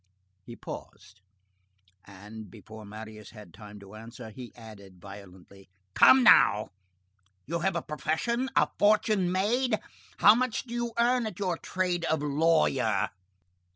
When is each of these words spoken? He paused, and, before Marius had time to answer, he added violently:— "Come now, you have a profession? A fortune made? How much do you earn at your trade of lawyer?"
He 0.43 0.55
paused, 0.55 1.21
and, 2.05 2.49
before 2.49 2.85
Marius 2.87 3.29
had 3.29 3.53
time 3.53 3.79
to 3.81 3.93
answer, 3.93 4.31
he 4.31 4.51
added 4.55 4.99
violently:— 4.99 5.69
"Come 5.93 6.23
now, 6.23 6.69
you 7.45 7.59
have 7.59 7.75
a 7.75 7.83
profession? 7.83 8.49
A 8.55 8.67
fortune 8.79 9.31
made? 9.31 9.77
How 10.17 10.33
much 10.33 10.63
do 10.63 10.73
you 10.73 10.93
earn 10.97 11.27
at 11.27 11.37
your 11.37 11.55
trade 11.55 12.05
of 12.05 12.23
lawyer?" 12.23 13.09